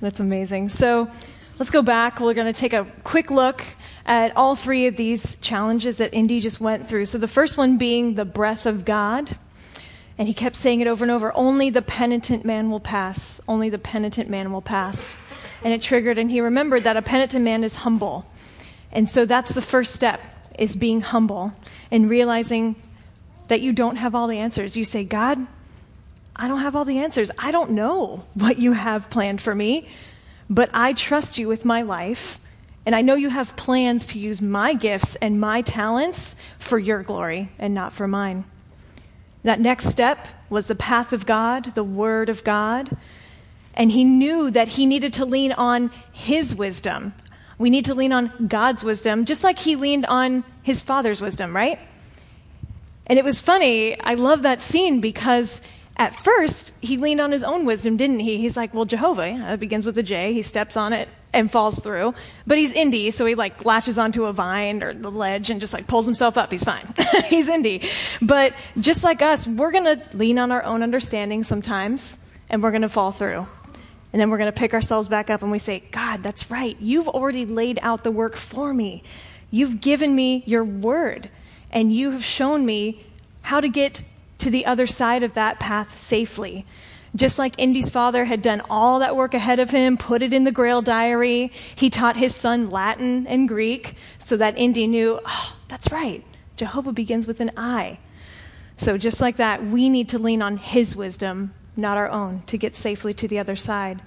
That's 0.00 0.20
amazing. 0.20 0.68
So 0.68 1.10
let's 1.58 1.70
go 1.70 1.82
back. 1.82 2.20
We're 2.20 2.34
going 2.34 2.52
to 2.52 2.58
take 2.58 2.72
a 2.72 2.86
quick 3.02 3.30
look 3.30 3.64
at 4.06 4.36
all 4.36 4.54
three 4.54 4.86
of 4.86 4.96
these 4.96 5.36
challenges 5.36 5.96
that 5.96 6.14
Indy 6.14 6.40
just 6.40 6.60
went 6.60 6.88
through. 6.88 7.06
So 7.06 7.18
the 7.18 7.28
first 7.28 7.56
one 7.56 7.78
being 7.78 8.14
the 8.14 8.24
breath 8.24 8.66
of 8.66 8.84
God. 8.84 9.36
And 10.18 10.28
he 10.28 10.34
kept 10.34 10.56
saying 10.56 10.80
it 10.80 10.86
over 10.86 11.04
and 11.04 11.10
over 11.10 11.34
only 11.36 11.70
the 11.70 11.82
penitent 11.82 12.44
man 12.44 12.70
will 12.70 12.80
pass. 12.80 13.40
Only 13.48 13.70
the 13.70 13.78
penitent 13.78 14.28
man 14.28 14.52
will 14.52 14.62
pass. 14.62 15.18
And 15.64 15.72
it 15.72 15.80
triggered, 15.80 16.18
and 16.18 16.30
he 16.30 16.40
remembered 16.40 16.84
that 16.84 16.96
a 16.96 17.02
penitent 17.02 17.44
man 17.44 17.64
is 17.64 17.76
humble. 17.76 18.26
And 18.92 19.08
so 19.08 19.24
that's 19.24 19.54
the 19.54 19.62
first 19.62 19.94
step 19.94 20.20
is 20.58 20.76
being 20.76 21.00
humble 21.00 21.54
and 21.90 22.10
realizing 22.10 22.76
that 23.48 23.62
you 23.62 23.72
don't 23.72 23.96
have 23.96 24.14
all 24.14 24.26
the 24.26 24.38
answers. 24.38 24.76
You 24.76 24.84
say, 24.84 25.02
God, 25.02 25.46
I 26.34 26.48
don't 26.48 26.60
have 26.60 26.74
all 26.74 26.84
the 26.84 26.98
answers. 26.98 27.30
I 27.38 27.50
don't 27.50 27.72
know 27.72 28.24
what 28.34 28.58
you 28.58 28.72
have 28.72 29.10
planned 29.10 29.40
for 29.40 29.54
me, 29.54 29.88
but 30.48 30.70
I 30.72 30.92
trust 30.92 31.38
you 31.38 31.48
with 31.48 31.64
my 31.64 31.82
life. 31.82 32.40
And 32.84 32.96
I 32.96 33.02
know 33.02 33.14
you 33.14 33.28
have 33.28 33.54
plans 33.54 34.08
to 34.08 34.18
use 34.18 34.42
my 34.42 34.74
gifts 34.74 35.14
and 35.16 35.40
my 35.40 35.62
talents 35.62 36.34
for 36.58 36.78
your 36.78 37.02
glory 37.02 37.52
and 37.58 37.74
not 37.74 37.92
for 37.92 38.08
mine. 38.08 38.44
That 39.44 39.60
next 39.60 39.86
step 39.86 40.28
was 40.50 40.66
the 40.66 40.74
path 40.74 41.12
of 41.12 41.26
God, 41.26 41.74
the 41.74 41.84
Word 41.84 42.28
of 42.28 42.44
God. 42.44 42.96
And 43.74 43.90
he 43.92 44.04
knew 44.04 44.50
that 44.50 44.68
he 44.68 44.86
needed 44.86 45.12
to 45.14 45.24
lean 45.24 45.52
on 45.52 45.90
his 46.12 46.54
wisdom. 46.54 47.14
We 47.58 47.70
need 47.70 47.84
to 47.84 47.94
lean 47.94 48.12
on 48.12 48.48
God's 48.48 48.82
wisdom, 48.82 49.24
just 49.24 49.44
like 49.44 49.58
he 49.58 49.76
leaned 49.76 50.06
on 50.06 50.44
his 50.62 50.80
father's 50.80 51.20
wisdom, 51.20 51.54
right? 51.54 51.78
And 53.06 53.18
it 53.18 53.24
was 53.24 53.40
funny. 53.40 53.98
I 54.00 54.14
love 54.14 54.42
that 54.42 54.60
scene 54.60 55.00
because 55.00 55.60
at 55.96 56.14
first 56.16 56.74
he 56.80 56.96
leaned 56.96 57.20
on 57.20 57.32
his 57.32 57.44
own 57.44 57.64
wisdom, 57.64 57.96
didn't 57.96 58.20
he? 58.20 58.38
He's 58.38 58.56
like, 58.56 58.72
well, 58.72 58.84
Jehovah, 58.84 59.52
it 59.52 59.60
begins 59.60 59.84
with 59.84 59.96
a 59.98 60.02
J. 60.02 60.32
He 60.32 60.42
steps 60.42 60.76
on 60.76 60.92
it 60.92 61.08
and 61.32 61.50
falls 61.50 61.78
through. 61.80 62.14
But 62.46 62.58
he's 62.58 62.72
Indy, 62.72 63.10
so 63.10 63.26
he 63.26 63.34
like 63.34 63.64
latches 63.64 63.98
onto 63.98 64.24
a 64.24 64.32
vine 64.32 64.82
or 64.82 64.94
the 64.94 65.10
ledge 65.10 65.50
and 65.50 65.60
just 65.60 65.72
like 65.72 65.86
pulls 65.86 66.06
himself 66.06 66.36
up. 66.38 66.50
He's 66.50 66.64
fine. 66.64 66.86
he's 67.26 67.48
Indy. 67.48 67.88
But 68.20 68.54
just 68.80 69.04
like 69.04 69.22
us, 69.22 69.46
we're 69.46 69.70
going 69.70 69.84
to 69.84 70.16
lean 70.16 70.38
on 70.38 70.50
our 70.50 70.64
own 70.64 70.82
understanding 70.82 71.42
sometimes 71.42 72.18
and 72.48 72.62
we're 72.62 72.70
going 72.70 72.82
to 72.82 72.88
fall 72.88 73.12
through. 73.12 73.46
And 74.12 74.20
then 74.20 74.28
we're 74.28 74.38
going 74.38 74.52
to 74.52 74.58
pick 74.58 74.74
ourselves 74.74 75.08
back 75.08 75.30
up 75.30 75.42
and 75.42 75.50
we 75.50 75.58
say, 75.58 75.82
God, 75.90 76.22
that's 76.22 76.50
right. 76.50 76.76
You've 76.80 77.08
already 77.08 77.46
laid 77.46 77.78
out 77.82 78.04
the 78.04 78.10
work 78.10 78.36
for 78.36 78.74
me. 78.74 79.02
You've 79.50 79.80
given 79.80 80.14
me 80.14 80.42
your 80.46 80.64
word 80.64 81.30
and 81.70 81.92
you 81.92 82.10
have 82.10 82.24
shown 82.24 82.66
me 82.66 83.06
how 83.40 83.60
to 83.60 83.68
get 83.68 84.02
to 84.42 84.50
the 84.50 84.66
other 84.66 84.86
side 84.86 85.22
of 85.22 85.34
that 85.34 85.58
path 85.58 85.96
safely. 85.96 86.66
Just 87.14 87.38
like 87.38 87.54
Indy's 87.58 87.90
father 87.90 88.24
had 88.24 88.40
done 88.40 88.62
all 88.70 89.00
that 89.00 89.14
work 89.14 89.34
ahead 89.34 89.60
of 89.60 89.70
him, 89.70 89.96
put 89.96 90.22
it 90.22 90.32
in 90.32 90.44
the 90.44 90.52
Grail 90.52 90.80
diary, 90.80 91.52
he 91.74 91.90
taught 91.90 92.16
his 92.16 92.34
son 92.34 92.70
Latin 92.70 93.26
and 93.26 93.48
Greek 93.48 93.96
so 94.18 94.36
that 94.36 94.56
Indy 94.56 94.86
knew, 94.86 95.20
oh, 95.24 95.56
that's 95.68 95.92
right, 95.92 96.24
Jehovah 96.56 96.92
begins 96.92 97.26
with 97.26 97.40
an 97.40 97.50
I. 97.56 97.98
So 98.78 98.96
just 98.96 99.20
like 99.20 99.36
that, 99.36 99.64
we 99.64 99.88
need 99.88 100.08
to 100.08 100.18
lean 100.18 100.40
on 100.40 100.56
his 100.56 100.96
wisdom, 100.96 101.52
not 101.76 101.98
our 101.98 102.08
own, 102.08 102.42
to 102.46 102.56
get 102.56 102.74
safely 102.74 103.12
to 103.14 103.28
the 103.28 103.38
other 103.38 103.56
side. 103.56 104.00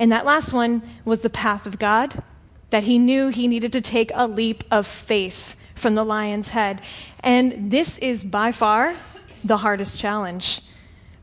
And 0.00 0.10
that 0.10 0.26
last 0.26 0.52
one 0.52 0.82
was 1.04 1.20
the 1.20 1.30
path 1.30 1.66
of 1.66 1.78
God, 1.78 2.22
that 2.70 2.82
he 2.82 2.98
knew 2.98 3.28
he 3.28 3.46
needed 3.46 3.72
to 3.72 3.80
take 3.80 4.10
a 4.14 4.26
leap 4.26 4.64
of 4.70 4.86
faith 4.86 5.54
from 5.76 5.94
the 5.94 6.04
lion's 6.04 6.48
head. 6.48 6.82
And 7.20 7.70
this 7.70 7.98
is 7.98 8.24
by 8.24 8.50
far 8.50 8.96
the 9.44 9.58
hardest 9.58 9.98
challenge. 9.98 10.60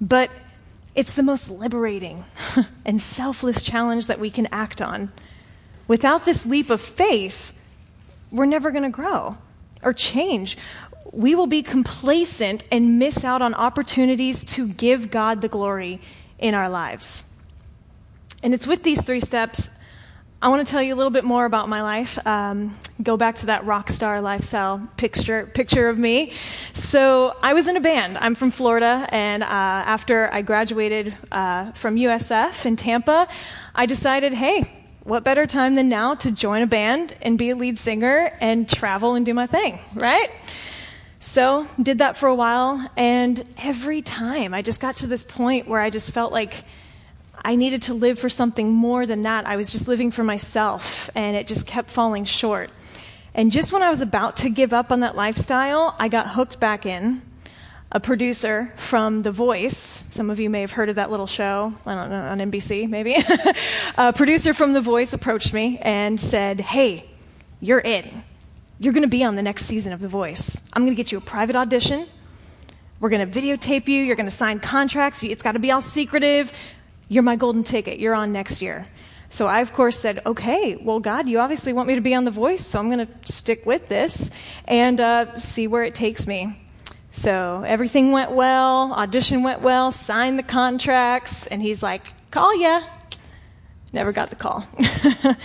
But 0.02 0.32
it's 0.96 1.16
the 1.16 1.24
most 1.24 1.50
liberating 1.50 2.26
and 2.86 3.02
selfless 3.02 3.64
challenge 3.64 4.08
that 4.08 4.20
we 4.20 4.30
can 4.30 4.48
act 4.52 4.82
on. 4.82 5.12
Without 5.88 6.26
this 6.26 6.46
leap 6.46 6.70
of 6.70 6.82
faith, 6.82 7.54
we're 8.32 8.46
never 8.46 8.72
going 8.72 8.84
to 8.84 8.90
grow 8.90 9.38
or 9.84 9.94
change. 9.94 10.58
We 11.12 11.36
will 11.36 11.48
be 11.48 11.64
complacent 11.64 12.64
and 12.72 13.00
miss 13.00 13.26
out 13.26 13.42
on 13.42 13.54
opportunities 13.54 14.44
to 14.46 14.68
give 14.68 15.10
God 15.10 15.42
the 15.42 15.48
glory 15.48 16.02
in 16.38 16.54
our 16.54 16.70
lives. 16.70 17.24
And 18.44 18.54
it's 18.54 18.68
with 18.68 18.84
these 18.84 19.02
three 19.02 19.20
steps 19.20 19.70
I 20.42 20.48
want 20.48 20.66
to 20.66 20.72
tell 20.72 20.82
you 20.82 20.94
a 20.94 20.96
little 20.96 21.12
bit 21.12 21.26
more 21.26 21.44
about 21.44 21.68
my 21.68 21.82
life. 21.82 22.18
Um, 22.26 22.78
go 23.04 23.18
back 23.18 23.36
to 23.38 23.48
that 23.48 23.66
rock 23.66 23.90
star 23.90 24.22
lifestyle 24.22 24.88
picture 24.96 25.46
picture 25.46 25.90
of 25.90 25.98
me. 25.98 26.32
So 26.72 27.36
I 27.44 27.54
was 27.54 27.68
in 27.68 27.76
a 27.76 27.82
band. 27.82 28.18
I'm 28.18 28.36
from 28.36 28.50
Florida, 28.50 29.06
and 29.10 29.44
uh, 29.44 29.48
after 29.48 30.34
I 30.34 30.42
graduated 30.42 31.14
uh, 31.30 31.74
from 31.74 31.98
USF 31.98 32.66
in 32.66 32.78
Tampa, 32.78 33.28
I 33.76 33.86
decided, 33.86 34.34
hey, 34.34 34.72
what 35.04 35.26
better 35.26 35.46
time 35.46 35.76
than 35.76 35.90
now 35.90 36.16
to 36.16 36.32
join 36.32 36.62
a 36.62 36.68
band 36.68 37.14
and 37.22 37.38
be 37.38 37.50
a 37.50 37.56
lead 37.58 37.78
singer 37.78 38.32
and 38.40 38.70
travel 38.70 39.16
and 39.16 39.26
do 39.26 39.34
my 39.34 39.46
thing, 39.46 39.78
right? 39.94 40.30
So 41.20 41.68
did 41.82 41.98
that 41.98 42.16
for 42.16 42.30
a 42.30 42.36
while, 42.36 42.90
and 42.96 43.44
every 43.58 44.02
time 44.02 44.54
I 44.54 44.62
just 44.62 44.80
got 44.80 44.96
to 44.98 45.08
this 45.08 45.22
point 45.22 45.68
where 45.68 45.82
I 45.82 45.90
just 45.90 46.12
felt 46.12 46.32
like 46.32 46.64
I 47.44 47.56
needed 47.56 47.84
to 47.84 47.94
live 47.94 48.20
for 48.20 48.30
something 48.30 48.72
more 48.72 49.06
than 49.06 49.24
that. 49.24 49.48
I 49.48 49.56
was 49.58 49.72
just 49.72 49.88
living 49.88 50.12
for 50.12 50.24
myself, 50.24 51.10
and 51.16 51.36
it 51.36 51.48
just 51.48 51.68
kept 51.68 51.90
falling 51.90 52.26
short. 52.26 52.70
And 53.34 53.52
just 53.52 53.72
when 53.72 53.84
I 53.84 53.90
was 53.90 54.02
about 54.02 54.38
to 54.38 54.50
give 54.50 54.74
up 54.74 54.92
on 54.92 55.02
that 55.02 55.16
lifestyle, 55.16 55.96
I 56.00 56.08
got 56.08 56.32
hooked 56.32 56.60
back 56.60 56.86
in. 56.86 57.22
A 57.92 58.00
producer 58.00 58.72
from 58.76 59.24
The 59.24 59.32
Voice, 59.32 60.04
some 60.12 60.30
of 60.30 60.40
you 60.40 60.48
may 60.48 60.62
have 60.62 60.74
heard 60.74 60.90
of 60.90 60.96
that 60.98 61.10
little 61.10 61.26
show, 61.26 61.74
I 61.88 61.96
don't 61.96 62.12
know, 62.12 62.22
on 62.22 62.38
NBC 62.38 62.88
maybe. 62.88 63.16
a 63.98 64.14
producer 64.14 64.54
from 64.54 64.74
The 64.74 64.82
Voice 64.82 65.14
approached 65.14 65.54
me 65.54 65.80
and 65.82 66.20
said, 66.20 66.62
Hey, 66.62 67.10
you're 67.60 67.82
it. 67.84 68.06
You're 68.80 68.94
going 68.94 69.04
to 69.04 69.10
be 69.10 69.24
on 69.24 69.36
the 69.36 69.42
next 69.42 69.66
season 69.66 69.92
of 69.92 70.02
The 70.02 70.08
Voice. 70.08 70.64
I'm 70.74 70.84
going 70.84 70.96
to 70.96 70.96
get 70.96 71.12
you 71.12 71.18
a 71.18 71.22
private 71.22 71.56
audition. 71.56 72.06
We're 73.00 73.10
going 73.10 73.28
to 73.28 73.42
videotape 73.42 73.88
you. 73.88 74.04
You're 74.04 74.16
going 74.16 74.26
to 74.28 74.32
sign 74.32 74.60
contracts. 74.60 75.24
It's 75.24 75.42
got 75.42 75.54
to 75.54 75.60
be 75.60 75.72
all 75.72 75.82
secretive. 75.82 76.54
You're 77.10 77.24
my 77.24 77.36
golden 77.36 77.64
ticket. 77.64 78.00
You're 78.00 78.16
on 78.16 78.32
next 78.32 78.62
year. 78.62 78.88
So 79.30 79.46
I, 79.46 79.60
of 79.60 79.74
course, 79.74 79.98
said, 79.98 80.22
okay, 80.26 80.76
well, 80.76 81.00
God, 81.00 81.28
you 81.28 81.40
obviously 81.40 81.74
want 81.74 81.88
me 81.88 81.96
to 81.96 82.02
be 82.02 82.16
on 82.16 82.24
The 82.24 82.32
Voice, 82.32 82.66
so 82.66 82.80
I'm 82.80 82.90
going 82.90 83.06
to 83.06 83.32
stick 83.32 83.66
with 83.66 83.88
this 83.88 84.32
and 84.66 85.00
uh, 85.02 85.38
see 85.38 85.68
where 85.68 85.84
it 85.84 85.94
takes 85.94 86.26
me. 86.26 86.60
So 87.12 87.64
everything 87.66 88.12
went 88.12 88.32
well, 88.32 88.94
audition 88.94 89.44
went 89.44 89.62
well, 89.62 89.92
signed 89.92 90.40
the 90.40 90.44
contracts, 90.44 91.48
and 91.48 91.62
he's 91.62 91.84
like, 91.84 92.04
call 92.32 92.56
ya. 92.56 92.84
Never 93.92 94.12
got 94.12 94.30
the 94.30 94.36
call. 94.36 94.66
that 94.78 95.38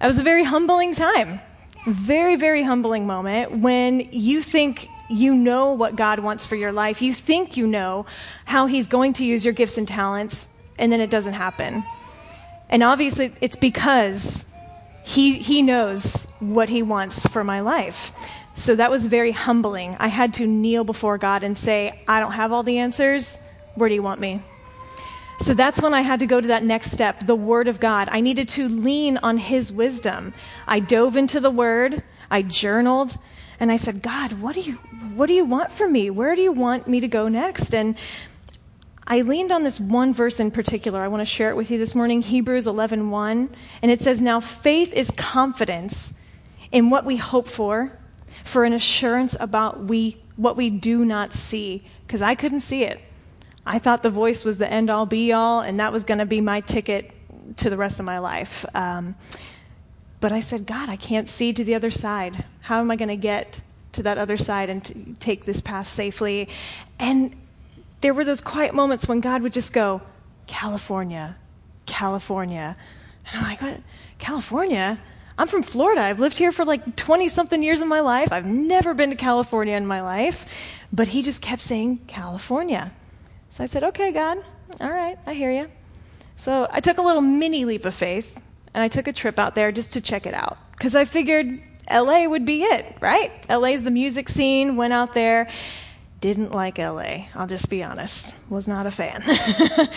was 0.00 0.18
a 0.18 0.22
very 0.22 0.44
humbling 0.44 0.94
time. 0.94 1.40
Very, 1.86 2.36
very 2.36 2.62
humbling 2.62 3.06
moment 3.06 3.58
when 3.58 4.00
you 4.12 4.42
think 4.42 4.88
you 5.08 5.34
know 5.34 5.72
what 5.72 5.94
God 5.94 6.18
wants 6.20 6.46
for 6.46 6.56
your 6.56 6.72
life. 6.72 7.02
You 7.02 7.12
think 7.14 7.56
you 7.56 7.66
know 7.66 8.06
how 8.44 8.66
He's 8.66 8.88
going 8.88 9.12
to 9.14 9.24
use 9.24 9.44
your 9.44 9.54
gifts 9.54 9.78
and 9.78 9.86
talents, 9.86 10.48
and 10.78 10.92
then 10.92 11.00
it 11.00 11.10
doesn't 11.10 11.34
happen. 11.34 11.84
And 12.68 12.82
obviously, 12.82 13.32
it's 13.40 13.56
because 13.56 14.46
he, 15.04 15.38
he 15.38 15.62
knows 15.62 16.26
what 16.40 16.68
he 16.68 16.82
wants 16.82 17.26
for 17.26 17.44
my 17.44 17.60
life. 17.60 18.12
So 18.54 18.74
that 18.74 18.90
was 18.90 19.06
very 19.06 19.32
humbling. 19.32 19.96
I 20.00 20.08
had 20.08 20.34
to 20.34 20.46
kneel 20.46 20.82
before 20.82 21.18
God 21.18 21.42
and 21.42 21.56
say, 21.56 22.02
I 22.08 22.20
don't 22.20 22.32
have 22.32 22.52
all 22.52 22.62
the 22.62 22.78
answers. 22.78 23.38
Where 23.74 23.88
do 23.88 23.94
you 23.94 24.02
want 24.02 24.20
me? 24.20 24.40
So 25.38 25.52
that's 25.52 25.82
when 25.82 25.92
I 25.92 26.00
had 26.00 26.20
to 26.20 26.26
go 26.26 26.40
to 26.40 26.48
that 26.48 26.64
next 26.64 26.92
step, 26.92 27.26
the 27.26 27.36
Word 27.36 27.68
of 27.68 27.78
God. 27.78 28.08
I 28.10 28.20
needed 28.20 28.48
to 28.50 28.68
lean 28.68 29.18
on 29.18 29.36
His 29.36 29.70
wisdom. 29.70 30.32
I 30.66 30.80
dove 30.80 31.16
into 31.16 31.40
the 31.40 31.50
Word, 31.50 32.02
I 32.30 32.40
journaled, 32.40 33.18
and 33.60 33.70
I 33.70 33.76
said, 33.76 34.02
God, 34.02 34.40
what 34.40 34.54
do 34.54 34.62
you, 34.62 34.74
what 35.14 35.26
do 35.26 35.34
you 35.34 35.44
want 35.44 35.70
from 35.70 35.92
me? 35.92 36.08
Where 36.08 36.34
do 36.34 36.42
you 36.42 36.52
want 36.52 36.88
me 36.88 37.00
to 37.00 37.08
go 37.08 37.28
next? 37.28 37.74
And 37.74 37.96
I 39.08 39.20
leaned 39.20 39.52
on 39.52 39.62
this 39.62 39.78
one 39.78 40.12
verse 40.12 40.40
in 40.40 40.50
particular. 40.50 41.00
I 41.00 41.08
want 41.08 41.20
to 41.20 41.26
share 41.26 41.50
it 41.50 41.56
with 41.56 41.70
you 41.70 41.78
this 41.78 41.94
morning, 41.94 42.22
Hebrews 42.22 42.66
11:1, 42.66 43.08
1, 43.10 43.56
and 43.82 43.90
it 43.90 44.00
says, 44.00 44.20
"Now 44.20 44.40
faith 44.40 44.92
is 44.92 45.12
confidence 45.12 46.14
in 46.72 46.90
what 46.90 47.04
we 47.04 47.16
hope 47.16 47.48
for, 47.48 47.92
for 48.42 48.64
an 48.64 48.72
assurance 48.72 49.36
about 49.38 49.84
we 49.84 50.16
what 50.34 50.56
we 50.56 50.70
do 50.70 51.04
not 51.04 51.32
see." 51.32 51.84
Because 52.06 52.20
I 52.20 52.34
couldn't 52.34 52.60
see 52.60 52.82
it. 52.82 53.00
I 53.64 53.78
thought 53.78 54.02
the 54.02 54.10
voice 54.10 54.44
was 54.44 54.58
the 54.58 54.70
end 54.70 54.90
all 54.90 55.06
be 55.06 55.32
all, 55.32 55.60
and 55.60 55.78
that 55.78 55.92
was 55.92 56.02
going 56.02 56.18
to 56.18 56.26
be 56.26 56.40
my 56.40 56.60
ticket 56.60 57.12
to 57.58 57.70
the 57.70 57.76
rest 57.76 58.00
of 58.00 58.06
my 58.06 58.18
life. 58.18 58.64
Um, 58.74 59.14
but 60.20 60.32
I 60.32 60.40
said, 60.40 60.66
God, 60.66 60.88
I 60.88 60.96
can't 60.96 61.28
see 61.28 61.52
to 61.52 61.62
the 61.62 61.74
other 61.74 61.90
side. 61.90 62.44
How 62.62 62.80
am 62.80 62.90
I 62.90 62.96
going 62.96 63.08
to 63.08 63.16
get 63.16 63.60
to 63.92 64.02
that 64.04 64.18
other 64.18 64.36
side 64.36 64.70
and 64.70 65.16
take 65.20 65.44
this 65.44 65.60
path 65.60 65.86
safely? 65.86 66.48
And 66.98 67.34
there 68.00 68.14
were 68.14 68.24
those 68.24 68.40
quiet 68.40 68.74
moments 68.74 69.08
when 69.08 69.20
God 69.20 69.42
would 69.42 69.52
just 69.52 69.72
go, 69.72 70.02
California, 70.46 71.36
California. 71.86 72.76
And 73.26 73.40
I'm 73.40 73.44
like, 73.44 73.62
what? 73.62 73.80
California? 74.18 75.00
I'm 75.38 75.48
from 75.48 75.62
Florida. 75.62 76.02
I've 76.02 76.20
lived 76.20 76.38
here 76.38 76.52
for 76.52 76.64
like 76.64 76.96
20 76.96 77.28
something 77.28 77.62
years 77.62 77.80
of 77.80 77.88
my 77.88 78.00
life. 78.00 78.32
I've 78.32 78.46
never 78.46 78.94
been 78.94 79.10
to 79.10 79.16
California 79.16 79.76
in 79.76 79.86
my 79.86 80.00
life. 80.00 80.74
But 80.92 81.08
he 81.08 81.22
just 81.22 81.42
kept 81.42 81.62
saying, 81.62 82.00
California. 82.06 82.92
So 83.50 83.62
I 83.62 83.66
said, 83.66 83.84
okay, 83.84 84.12
God, 84.12 84.38
all 84.80 84.90
right, 84.90 85.18
I 85.26 85.34
hear 85.34 85.50
you. 85.50 85.70
So 86.36 86.68
I 86.70 86.80
took 86.80 86.98
a 86.98 87.02
little 87.02 87.22
mini 87.22 87.64
leap 87.64 87.84
of 87.84 87.94
faith 87.94 88.40
and 88.74 88.82
I 88.82 88.88
took 88.88 89.08
a 89.08 89.12
trip 89.12 89.38
out 89.38 89.54
there 89.54 89.72
just 89.72 89.94
to 89.94 90.00
check 90.00 90.26
it 90.26 90.34
out. 90.34 90.58
Because 90.72 90.94
I 90.94 91.04
figured 91.04 91.60
LA 91.90 92.26
would 92.26 92.44
be 92.44 92.62
it, 92.62 92.96
right? 93.00 93.32
LA's 93.48 93.82
the 93.82 93.90
music 93.90 94.28
scene, 94.28 94.76
went 94.76 94.92
out 94.92 95.14
there 95.14 95.48
didn't 96.26 96.50
like 96.50 96.78
LA. 96.78 97.26
I'll 97.36 97.46
just 97.46 97.70
be 97.70 97.84
honest. 97.84 98.34
Was 98.48 98.66
not 98.66 98.84
a 98.84 98.90
fan. 98.90 99.22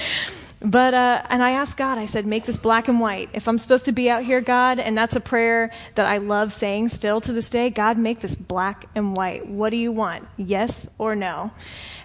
but, 0.61 0.93
uh, 0.93 1.23
and 1.27 1.41
I 1.41 1.51
asked 1.51 1.75
God, 1.75 1.97
I 1.97 2.05
said, 2.05 2.27
make 2.27 2.45
this 2.45 2.57
black 2.57 2.87
and 2.87 2.99
white. 2.99 3.29
If 3.33 3.47
I'm 3.47 3.57
supposed 3.57 3.85
to 3.85 3.91
be 3.91 4.11
out 4.11 4.23
here, 4.23 4.39
God, 4.39 4.77
and 4.77 4.95
that's 4.95 5.15
a 5.15 5.21
prayer 5.21 5.71
that 5.95 6.05
I 6.05 6.19
love 6.19 6.53
saying 6.53 6.89
still 6.89 7.19
to 7.21 7.33
this 7.33 7.49
day, 7.49 7.71
God, 7.71 7.97
make 7.97 8.19
this 8.19 8.35
black 8.35 8.85
and 8.93 9.17
white. 9.17 9.47
What 9.47 9.71
do 9.71 9.77
you 9.77 9.91
want? 9.91 10.27
Yes 10.37 10.87
or 10.99 11.15
no? 11.15 11.51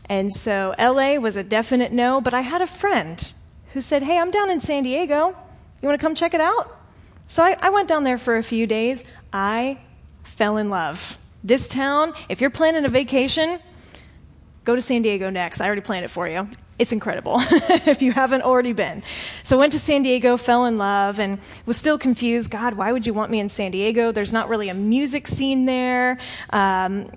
And 0.06 0.32
so 0.32 0.74
LA 0.78 1.16
was 1.16 1.36
a 1.36 1.44
definite 1.44 1.92
no, 1.92 2.22
but 2.22 2.32
I 2.32 2.40
had 2.40 2.62
a 2.62 2.66
friend 2.66 3.30
who 3.74 3.82
said, 3.82 4.02
hey, 4.02 4.18
I'm 4.18 4.30
down 4.30 4.50
in 4.50 4.58
San 4.58 4.84
Diego. 4.84 5.36
You 5.82 5.88
want 5.88 6.00
to 6.00 6.02
come 6.04 6.14
check 6.14 6.32
it 6.32 6.40
out? 6.40 6.74
So 7.26 7.42
I, 7.42 7.58
I 7.60 7.68
went 7.68 7.90
down 7.90 8.04
there 8.04 8.16
for 8.16 8.36
a 8.36 8.42
few 8.42 8.66
days. 8.66 9.04
I 9.34 9.80
fell 10.22 10.56
in 10.56 10.70
love. 10.70 11.18
This 11.42 11.68
town, 11.68 12.14
if 12.30 12.40
you're 12.40 12.48
planning 12.48 12.86
a 12.86 12.88
vacation, 12.88 13.60
Go 14.64 14.74
to 14.74 14.82
San 14.82 15.02
Diego 15.02 15.28
next. 15.28 15.60
I 15.60 15.66
already 15.66 15.82
planned 15.82 16.06
it 16.06 16.08
for 16.08 16.26
you. 16.26 16.48
It's 16.78 16.90
incredible 16.90 17.36
if 17.40 18.02
you 18.02 18.12
haven't 18.12 18.42
already 18.42 18.72
been. 18.72 19.02
So 19.42 19.58
went 19.58 19.72
to 19.72 19.78
San 19.78 20.02
Diego, 20.02 20.36
fell 20.36 20.64
in 20.64 20.78
love, 20.78 21.20
and 21.20 21.38
was 21.66 21.76
still 21.76 21.98
confused. 21.98 22.50
God, 22.50 22.74
why 22.74 22.90
would 22.90 23.06
you 23.06 23.14
want 23.14 23.30
me 23.30 23.40
in 23.40 23.48
San 23.48 23.70
Diego? 23.70 24.10
There's 24.10 24.32
not 24.32 24.48
really 24.48 24.70
a 24.70 24.74
music 24.74 25.28
scene 25.28 25.66
there. 25.66 26.18
Um, 26.50 27.10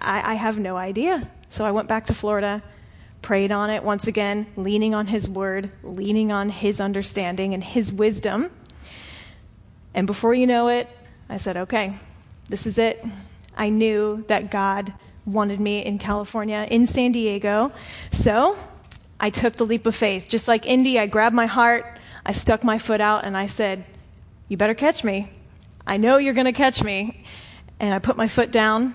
I, 0.00 0.32
I 0.32 0.34
have 0.34 0.58
no 0.58 0.76
idea. 0.76 1.28
So 1.48 1.64
I 1.64 1.70
went 1.70 1.88
back 1.88 2.06
to 2.06 2.14
Florida, 2.14 2.62
prayed 3.22 3.50
on 3.50 3.70
it 3.70 3.82
once 3.82 4.06
again, 4.06 4.46
leaning 4.54 4.94
on 4.94 5.06
His 5.06 5.28
word, 5.28 5.70
leaning 5.82 6.30
on 6.30 6.50
His 6.50 6.80
understanding 6.80 7.54
and 7.54 7.64
His 7.64 7.92
wisdom. 7.92 8.50
And 9.94 10.06
before 10.06 10.34
you 10.34 10.46
know 10.46 10.68
it, 10.68 10.88
I 11.28 11.38
said, 11.38 11.56
okay, 11.56 11.98
this 12.48 12.66
is 12.66 12.78
it. 12.78 13.04
I 13.56 13.70
knew 13.70 14.24
that 14.28 14.50
God 14.50 14.92
wanted 15.26 15.60
me 15.60 15.84
in 15.84 15.98
California, 15.98 16.66
in 16.70 16.86
San 16.86 17.12
Diego. 17.12 17.72
So 18.10 18.58
I 19.18 19.30
took 19.30 19.54
the 19.54 19.64
leap 19.64 19.86
of 19.86 19.94
faith. 19.94 20.28
Just 20.28 20.48
like 20.48 20.66
Indy, 20.66 20.98
I 20.98 21.06
grabbed 21.06 21.34
my 21.34 21.46
heart, 21.46 21.98
I 22.26 22.32
stuck 22.32 22.64
my 22.64 22.78
foot 22.78 23.00
out, 23.00 23.24
and 23.24 23.36
I 23.36 23.46
said, 23.46 23.84
You 24.48 24.56
better 24.56 24.74
catch 24.74 25.04
me. 25.04 25.30
I 25.86 25.96
know 25.96 26.16
you're 26.16 26.34
going 26.34 26.46
to 26.46 26.52
catch 26.52 26.82
me. 26.82 27.24
And 27.80 27.92
I 27.92 27.98
put 27.98 28.16
my 28.16 28.28
foot 28.28 28.50
down. 28.50 28.94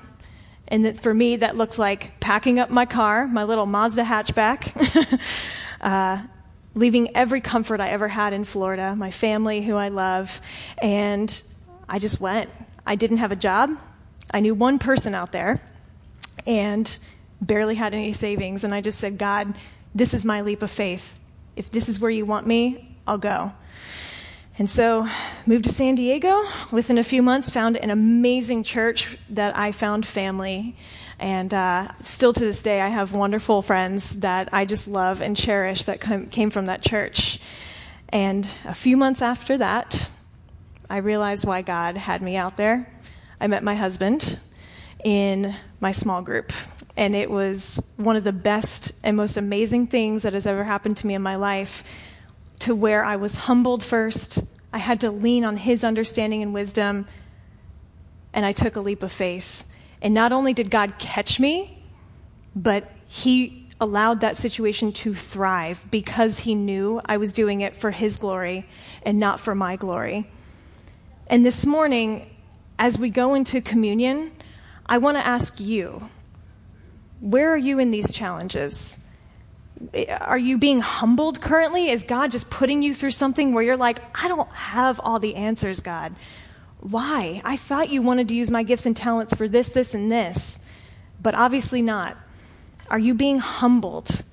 And 0.67 0.85
that 0.85 1.01
for 1.01 1.13
me, 1.13 1.37
that 1.37 1.57
looked 1.57 1.79
like 1.79 2.19
packing 2.19 2.59
up 2.59 2.69
my 2.69 2.85
car, 2.85 3.27
my 3.27 3.43
little 3.43 3.65
Mazda 3.65 4.03
hatchback, 4.03 5.19
uh, 5.81 6.21
leaving 6.75 7.15
every 7.15 7.41
comfort 7.41 7.81
I 7.81 7.89
ever 7.89 8.07
had 8.07 8.33
in 8.33 8.45
Florida, 8.45 8.95
my 8.95 9.09
family, 9.09 9.63
who 9.63 9.75
I 9.75 9.89
love. 9.89 10.39
And 10.77 11.41
I 11.87 11.97
just 11.97 12.21
went. 12.21 12.51
I 12.85 12.95
didn't 12.95 13.17
have 13.17 13.31
a 13.31 13.35
job. 13.35 13.71
I 14.31 14.41
knew 14.41 14.53
one 14.53 14.77
person 14.77 15.15
out 15.15 15.31
there 15.31 15.59
and 16.49 16.97
barely 17.39 17.75
had 17.75 17.93
any 17.93 18.11
savings. 18.11 18.63
And 18.63 18.73
I 18.73 18.81
just 18.81 18.97
said, 18.97 19.19
God, 19.19 19.53
this 19.93 20.15
is 20.15 20.25
my 20.25 20.41
leap 20.41 20.63
of 20.63 20.71
faith. 20.71 21.19
If 21.55 21.69
this 21.69 21.87
is 21.87 21.99
where 21.99 22.09
you 22.09 22.25
want 22.25 22.47
me, 22.47 22.97
I'll 23.05 23.19
go. 23.19 23.53
And 24.57 24.67
so 24.69 25.07
moved 25.45 25.65
to 25.65 25.69
San 25.69 25.95
Diego. 25.95 26.43
Within 26.71 26.97
a 26.97 27.03
few 27.03 27.21
months, 27.21 27.49
found 27.49 27.77
an 27.77 27.91
amazing 27.91 28.63
church 28.63 29.17
that 29.29 29.55
I 29.55 29.71
found 29.71 30.05
family. 30.05 30.75
And 31.19 31.53
uh, 31.53 31.89
still 32.01 32.33
to 32.33 32.39
this 32.39 32.63
day, 32.63 32.81
I 32.81 32.89
have 32.89 33.13
wonderful 33.13 33.61
friends 33.61 34.19
that 34.19 34.49
I 34.51 34.65
just 34.65 34.87
love 34.87 35.21
and 35.21 35.37
cherish 35.37 35.85
that 35.85 36.01
came 36.31 36.49
from 36.49 36.65
that 36.65 36.81
church. 36.81 37.39
And 38.09 38.53
a 38.65 38.73
few 38.73 38.97
months 38.97 39.21
after 39.21 39.57
that, 39.59 40.09
I 40.89 40.97
realized 40.97 41.45
why 41.45 41.61
God 41.61 41.95
had 41.95 42.23
me 42.23 42.35
out 42.35 42.57
there. 42.57 42.91
I 43.39 43.47
met 43.47 43.63
my 43.63 43.75
husband 43.75 44.39
in 45.03 45.55
my 45.79 45.91
small 45.91 46.21
group. 46.21 46.51
And 46.97 47.15
it 47.15 47.31
was 47.31 47.79
one 47.95 48.15
of 48.15 48.23
the 48.23 48.33
best 48.33 48.91
and 49.03 49.15
most 49.15 49.37
amazing 49.37 49.87
things 49.87 50.23
that 50.23 50.33
has 50.33 50.45
ever 50.45 50.63
happened 50.63 50.97
to 50.97 51.07
me 51.07 51.13
in 51.13 51.21
my 51.21 51.35
life, 51.35 51.83
to 52.59 52.75
where 52.75 53.05
I 53.05 53.15
was 53.15 53.37
humbled 53.37 53.83
first. 53.83 54.43
I 54.73 54.79
had 54.79 55.01
to 55.01 55.11
lean 55.11 55.45
on 55.45 55.55
his 55.57 55.83
understanding 55.83 56.43
and 56.43 56.53
wisdom, 56.53 57.07
and 58.33 58.45
I 58.45 58.51
took 58.51 58.75
a 58.75 58.81
leap 58.81 59.01
of 59.01 59.11
faith. 59.11 59.65
And 60.01 60.13
not 60.13 60.31
only 60.31 60.53
did 60.53 60.69
God 60.69 60.95
catch 60.99 61.39
me, 61.39 61.81
but 62.55 62.91
he 63.07 63.67
allowed 63.81 64.21
that 64.21 64.35
situation 64.35 64.91
to 64.91 65.13
thrive 65.13 65.85
because 65.89 66.39
he 66.39 66.53
knew 66.53 67.01
I 67.05 67.17
was 67.17 67.31
doing 67.31 67.61
it 67.61 67.75
for 67.75 67.91
his 67.91 68.17
glory 68.17 68.67
and 69.03 69.19
not 69.19 69.39
for 69.39 69.55
my 69.55 69.77
glory. 69.77 70.29
And 71.27 71.45
this 71.45 71.65
morning, 71.65 72.29
as 72.77 72.99
we 72.99 73.09
go 73.09 73.35
into 73.35 73.61
communion, 73.61 74.31
I 74.89 74.97
want 74.97 75.17
to 75.17 75.25
ask 75.25 75.59
you 75.59 76.09
where 77.21 77.53
are 77.53 77.57
you 77.57 77.77
in 77.79 77.91
these 77.91 78.11
challenges? 78.11 78.97
Are 80.19 80.37
you 80.37 80.57
being 80.57 80.81
humbled 80.81 81.41
currently? 81.41 81.89
Is 81.89 82.03
God 82.03 82.31
just 82.31 82.49
putting 82.49 82.81
you 82.81 82.93
through 82.93 83.11
something 83.11 83.53
where 83.53 83.63
you're 83.63 83.77
like, 83.77 83.99
I 84.21 84.27
don't 84.27 84.51
have 84.51 84.99
all 85.01 85.19
the 85.19 85.35
answers, 85.35 85.79
God? 85.79 86.15
Why? 86.79 87.41
I 87.45 87.55
thought 87.55 87.89
you 87.89 88.01
wanted 88.01 88.29
to 88.29 88.35
use 88.35 88.49
my 88.49 88.63
gifts 88.63 88.85
and 88.85 88.97
talents 88.97 89.35
for 89.35 89.47
this, 89.47 89.69
this, 89.69 89.93
and 89.93 90.11
this, 90.11 90.65
but 91.21 91.35
obviously 91.35 91.81
not. 91.81 92.17
Are 92.89 92.99
you 92.99 93.13
being 93.13 93.39
humbled? 93.39 94.23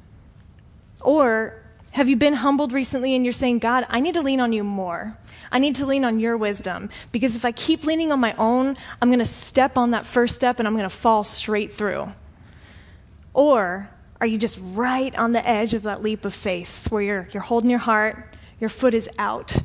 Or 1.03 1.61
have 1.91 2.09
you 2.09 2.17
been 2.17 2.35
humbled 2.35 2.73
recently 2.73 3.15
and 3.15 3.25
you're 3.25 3.33
saying, 3.33 3.59
God, 3.59 3.85
I 3.89 4.01
need 4.01 4.15
to 4.15 4.23
lean 4.23 4.41
on 4.41 4.53
you 4.53 4.65
more? 4.65 5.19
I 5.51 5.59
need 5.59 5.77
to 5.77 5.87
lean 5.87 6.05
on 6.05 6.21
your 6.21 6.37
wisdom 6.37 6.91
because 7.13 7.37
if 7.37 7.45
I 7.45 7.53
keep 7.53 7.85
leaning 7.85 8.13
on 8.13 8.21
my 8.21 8.35
own, 8.39 8.77
I'm 9.01 9.09
going 9.09 9.19
to 9.21 9.25
step 9.25 9.77
on 9.79 9.93
that 9.93 10.07
first 10.07 10.35
step 10.35 10.59
and 10.59 10.67
I'm 10.67 10.75
going 10.75 10.85
to 10.85 10.91
fall 10.91 11.25
straight 11.25 11.73
through. 11.73 12.13
Or 13.35 13.91
are 14.21 14.27
you 14.27 14.39
just 14.39 14.59
right 14.63 15.15
on 15.17 15.33
the 15.33 15.47
edge 15.47 15.75
of 15.75 15.83
that 15.83 16.03
leap 16.03 16.25
of 16.25 16.35
faith 16.35 16.91
where 16.91 17.03
you're, 17.03 17.29
you're 17.33 17.43
holding 17.43 17.71
your 17.71 17.79
heart, 17.79 18.35
your 18.61 18.71
foot 18.71 18.95
is 18.95 19.11
out, 19.19 19.57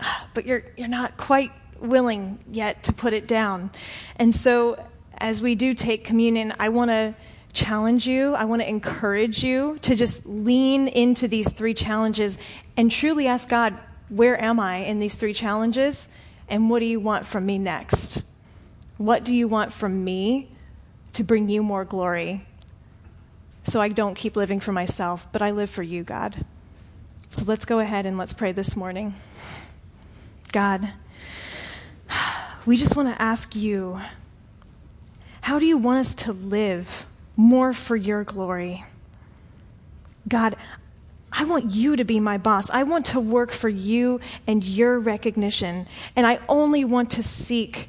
but 0.34 0.46
you're, 0.46 0.64
you're 0.76 0.88
not 0.88 1.16
quite 1.16 1.52
willing 1.80 2.38
yet 2.50 2.82
to 2.84 2.92
put 2.92 3.12
it 3.12 3.26
down? 3.26 3.70
And 4.16 4.34
so, 4.34 4.82
as 5.20 5.42
we 5.42 5.56
do 5.56 5.74
take 5.74 6.04
communion, 6.04 6.54
I 6.58 6.68
want 6.68 6.90
to 6.90 7.14
challenge 7.52 8.06
you. 8.06 8.34
I 8.34 8.44
want 8.44 8.62
to 8.62 8.68
encourage 8.68 9.42
you 9.42 9.78
to 9.82 9.96
just 9.96 10.26
lean 10.26 10.88
into 10.88 11.26
these 11.26 11.50
three 11.52 11.74
challenges 11.74 12.38
and 12.76 12.90
truly 12.90 13.26
ask 13.26 13.48
God, 13.48 13.76
where 14.08 14.40
am 14.42 14.58
I 14.58 14.76
in 14.78 14.98
these 14.98 15.14
three 15.16 15.34
challenges? 15.34 16.08
And 16.48 16.70
what 16.70 16.80
do 16.80 16.86
you 16.86 17.00
want 17.00 17.26
from 17.26 17.44
me 17.46 17.58
next? 17.58 18.24
What 18.96 19.24
do 19.24 19.34
you 19.34 19.48
want 19.48 19.72
from 19.72 20.04
me 20.04 20.48
to 21.12 21.22
bring 21.22 21.48
you 21.48 21.62
more 21.62 21.84
glory? 21.84 22.46
So 23.62 23.80
I 23.80 23.88
don't 23.88 24.14
keep 24.14 24.34
living 24.34 24.60
for 24.60 24.72
myself, 24.72 25.26
but 25.30 25.42
I 25.42 25.50
live 25.50 25.68
for 25.68 25.82
you, 25.82 26.04
God. 26.04 26.44
So 27.30 27.44
let's 27.44 27.66
go 27.66 27.80
ahead 27.80 28.06
and 28.06 28.16
let's 28.16 28.32
pray 28.32 28.52
this 28.52 28.74
morning. 28.74 29.14
God, 30.52 30.92
we 32.64 32.76
just 32.76 32.96
want 32.96 33.14
to 33.14 33.22
ask 33.22 33.54
you 33.54 34.00
how 35.42 35.58
do 35.58 35.66
you 35.66 35.76
want 35.76 36.00
us 36.00 36.14
to 36.14 36.32
live 36.32 37.06
more 37.36 37.72
for 37.72 37.96
your 37.96 38.24
glory? 38.24 38.84
God, 40.26 40.56
I 41.38 41.44
want 41.44 41.70
you 41.70 41.94
to 41.94 42.04
be 42.04 42.18
my 42.18 42.36
boss. 42.36 42.68
I 42.68 42.82
want 42.82 43.06
to 43.06 43.20
work 43.20 43.52
for 43.52 43.68
you 43.68 44.20
and 44.48 44.64
your 44.64 44.98
recognition. 44.98 45.86
And 46.16 46.26
I 46.26 46.40
only 46.48 46.84
want 46.84 47.12
to 47.12 47.22
seek 47.22 47.88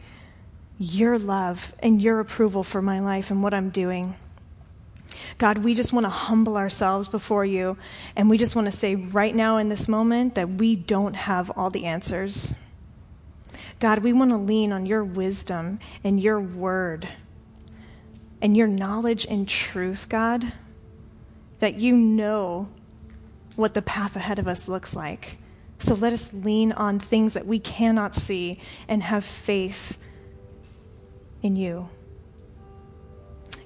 your 0.78 1.18
love 1.18 1.74
and 1.80 2.00
your 2.00 2.20
approval 2.20 2.64
for 2.64 2.80
my 2.80 3.00
life 3.00 3.32
and 3.32 3.42
what 3.42 3.56
I'm 3.56 3.72
doing. 3.72 4.16
God, 5.40 5.58
we 5.58 5.74
just 5.74 5.92
want 5.92 6.06
to 6.06 6.12
humble 6.12 6.58
ourselves 6.58 7.08
before 7.08 7.44
you. 7.44 7.76
And 8.16 8.30
we 8.30 8.38
just 8.38 8.56
want 8.56 8.68
to 8.68 8.72
say 8.72 8.94
right 8.94 9.34
now 9.34 9.58
in 9.58 9.68
this 9.68 9.88
moment 9.88 10.36
that 10.36 10.48
we 10.48 10.76
don't 10.76 11.16
have 11.16 11.50
all 11.58 11.72
the 11.72 11.86
answers. 11.86 12.54
God, 13.80 14.04
we 14.04 14.14
want 14.14 14.30
to 14.30 14.38
lean 14.38 14.72
on 14.72 14.86
your 14.86 15.04
wisdom 15.04 15.80
and 16.04 16.22
your 16.22 16.40
word 16.40 17.10
and 18.44 18.56
your 18.56 18.68
knowledge 18.68 19.26
and 19.28 19.50
truth, 19.50 20.08
God, 20.08 20.54
that 21.58 21.80
you 21.80 21.96
know 21.96 22.70
what 23.60 23.74
the 23.74 23.82
path 23.82 24.16
ahead 24.16 24.40
of 24.40 24.48
us 24.48 24.70
looks 24.70 24.96
like. 24.96 25.38
So 25.80 25.94
let 25.94 26.14
us 26.14 26.34
lean 26.34 26.72
on 26.72 26.98
things 26.98 27.34
that 27.34 27.46
we 27.46 27.60
cannot 27.60 28.16
see 28.16 28.62
and 28.88 29.04
have 29.04 29.26
faith 29.26 29.98
in 31.42 31.58
you. 31.58 31.90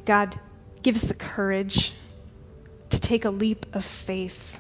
God, 0.06 0.40
give 0.82 0.96
us 0.96 1.04
the 1.04 1.14
courage 1.14 1.94
to 2.90 3.00
take 3.00 3.24
a 3.24 3.30
leap 3.30 3.68
of 3.72 3.86
faith. 3.86 4.60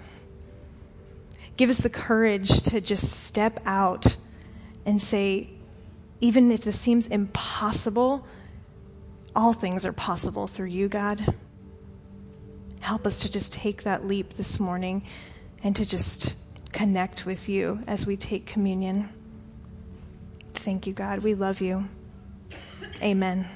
Give 1.58 1.69
us 1.69 1.80
the 1.80 1.89
courage 1.89 2.62
to 2.63 2.80
just 2.80 3.24
step 3.26 3.60
out 3.65 4.17
and 4.86 5.02
say, 5.02 5.50
even 6.19 6.52
if 6.52 6.62
this 6.63 6.80
seems 6.80 7.08
impossible, 7.08 8.26
all 9.36 9.54
things 9.54 9.84
are 9.84 9.93
possible 9.93 10.46
through 10.46 10.67
you, 10.67 10.88
God. 10.88 11.34
Help 12.84 13.08
us 13.08 13.19
to 13.19 13.32
just 13.32 13.54
take 13.54 13.84
that 13.84 14.06
leap 14.06 14.34
this 14.34 14.60
morning 14.60 15.06
and 15.63 15.74
to 15.74 15.86
just 15.86 16.36
connect 16.74 17.26
with 17.26 17.48
you 17.48 17.80
as 17.88 18.06
we 18.06 18.17
take 18.17 18.46
communion. 18.46 19.08
Thank 20.54 20.86
you, 20.86 20.91
God. 20.91 21.19
We 21.19 21.34
love 21.34 21.62
you. 21.62 21.88
Amen. 23.02 23.48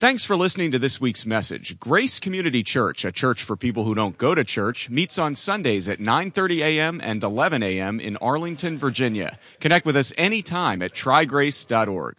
Thanks 0.00 0.22
for 0.22 0.36
listening 0.36 0.70
to 0.72 0.78
this 0.78 1.00
week's 1.00 1.24
message. 1.24 1.80
Grace 1.80 2.20
Community 2.20 2.62
Church, 2.62 3.06
a 3.06 3.10
church 3.10 3.42
for 3.42 3.56
people 3.56 3.84
who 3.84 3.94
don't 3.94 4.18
go 4.18 4.34
to 4.34 4.44
church, 4.44 4.90
meets 4.90 5.18
on 5.18 5.34
Sundays 5.34 5.88
at 5.88 5.98
9:30 5.98 6.58
a.m. 6.58 7.00
and 7.02 7.24
11 7.24 7.62
a.m. 7.62 8.00
in 8.00 8.18
Arlington, 8.18 8.76
Virginia. 8.76 9.38
Connect 9.60 9.86
with 9.86 9.96
us 9.96 10.12
anytime 10.18 10.82
at 10.82 10.92
trygrace.org. 10.92 12.16